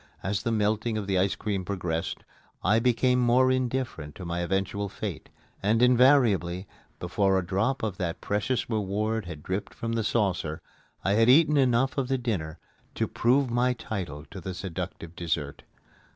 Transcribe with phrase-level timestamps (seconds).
[0.23, 2.23] As the melting of the ice cream progressed,
[2.63, 5.29] I became more indifferent to my eventual fate;
[5.61, 6.65] and, invariably,
[6.99, 10.59] before a drop of that precious reward had dripped from the saucer,
[11.03, 12.57] I had eaten enough of the dinner
[12.95, 15.61] to prove my title to the seductive dessert.